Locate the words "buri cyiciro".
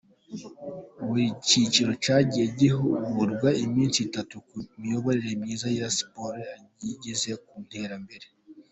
1.05-1.91